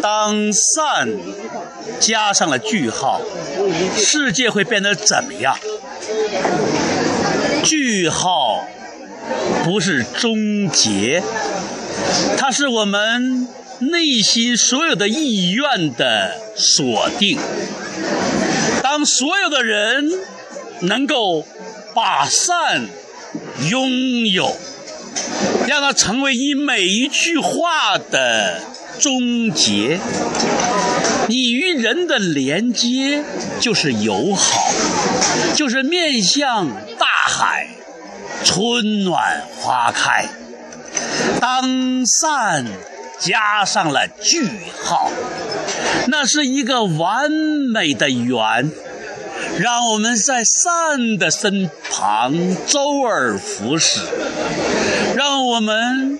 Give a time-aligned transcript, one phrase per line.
[0.00, 1.08] 当善
[2.00, 3.20] 加上了句号，
[3.96, 5.58] 世界会变得怎么样？
[7.64, 8.64] 句号
[9.64, 11.22] 不是终结，
[12.36, 13.48] 它是我们
[13.80, 17.38] 内心所有的意愿的锁定。
[18.82, 20.10] 当所有的人
[20.80, 21.44] 能够
[21.94, 22.86] 把善
[23.68, 24.56] 拥有，
[25.66, 28.60] 让它成为你每一句话的
[28.98, 29.98] 终结，
[31.28, 33.22] 你与人的连接
[33.60, 34.72] 就是友好，
[35.54, 37.68] 就是面向大海，
[38.44, 40.28] 春暖花开。
[41.40, 42.66] 当善
[43.18, 44.48] 加上了句
[44.82, 45.10] 号，
[46.08, 48.70] 那是一个完美的圆。
[49.58, 54.00] 让我们在善的身旁周而复始，
[55.16, 56.18] 让我们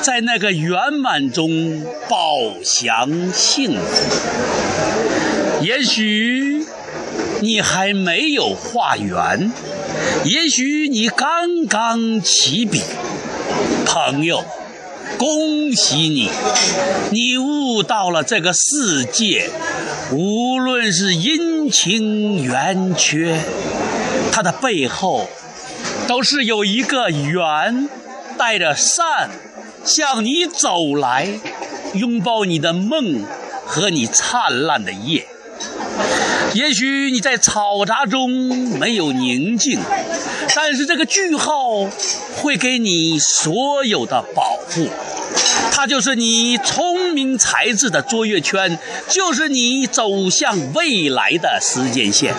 [0.00, 2.18] 在那个圆满中饱
[2.64, 5.64] 享幸福。
[5.64, 6.66] 也许
[7.40, 9.52] 你还没有画圆，
[10.24, 12.80] 也许你刚刚起笔，
[13.84, 14.44] 朋友。
[15.18, 16.30] 恭喜你，
[17.12, 19.50] 你悟到了这个世界，
[20.10, 23.38] 无论是阴晴圆缺，
[24.32, 25.28] 它的背后
[26.08, 27.88] 都是有一个圆，
[28.36, 29.30] 带着善
[29.84, 31.28] 向你走来，
[31.94, 33.24] 拥抱你的梦
[33.66, 35.26] 和你灿烂的夜。
[36.54, 38.30] 也许你在嘈杂中
[38.78, 39.80] 没有宁静，
[40.54, 41.88] 但是这个句号
[42.36, 44.88] 会给你所有的保护。
[45.70, 52.34] 它就是你聪明才智的卓越圈，就是你走向未来的时间线。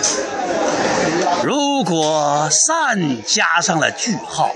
[1.74, 4.54] 如果善加上了句号，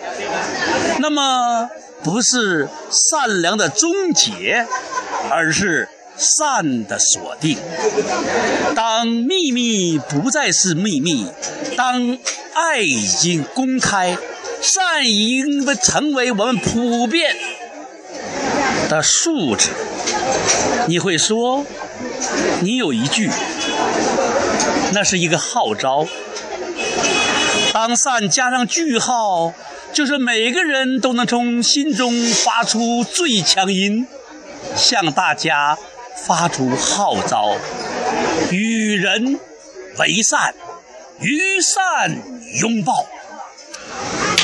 [1.01, 1.69] 那么
[2.05, 4.65] 不是善良的终结，
[5.29, 5.89] 而是。
[6.17, 7.57] 善的锁定。
[8.75, 11.29] 当秘密不再是秘密，
[11.77, 12.19] 当
[12.55, 14.19] 爱已经公开，
[14.61, 17.37] 善已经成为我们普遍
[18.89, 19.69] 的素质。
[20.89, 21.65] 你会说，
[22.63, 23.31] 你有一句，
[24.93, 26.05] 那是一个号召。
[27.73, 29.53] 当善加上句号，
[29.93, 32.13] 就是每个人都能从心中
[32.45, 34.07] 发出最强音，
[34.77, 35.79] 向大家。
[36.27, 37.57] 发出号召，
[38.51, 39.39] 与人
[39.99, 40.53] 为善，
[41.21, 42.11] 与善
[42.61, 43.07] 拥抱。